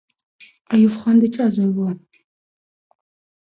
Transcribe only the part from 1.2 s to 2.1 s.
د چا زوی وو؟